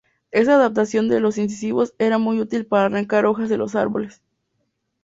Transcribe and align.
Esta 0.31 0.55
adaptación 0.55 1.09
de 1.09 1.19
los 1.19 1.37
incisivos 1.37 1.93
era 1.99 2.17
muy 2.17 2.41
útil 2.41 2.65
para 2.65 2.85
arrancar 2.85 3.27
hojas 3.27 3.49
de 3.49 3.57
los 3.57 3.75
árboles. 3.75 4.19